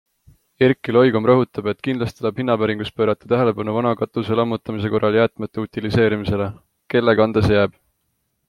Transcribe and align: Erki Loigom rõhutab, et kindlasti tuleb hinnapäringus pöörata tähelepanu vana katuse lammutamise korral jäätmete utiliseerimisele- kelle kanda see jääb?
Erki 0.67 0.93
Loigom 0.95 1.27
rõhutab, 1.29 1.67
et 1.71 1.83
kindlasti 1.87 2.21
tuleb 2.23 2.41
hinnapäringus 2.41 2.89
pöörata 3.01 3.29
tähelepanu 3.33 3.77
vana 3.77 3.93
katuse 4.01 4.39
lammutamise 4.41 4.91
korral 4.95 5.19
jäätmete 5.21 5.65
utiliseerimisele- 5.67 6.53
kelle 6.95 7.17
kanda 7.21 7.49
see 7.49 7.61
jääb? 7.63 7.79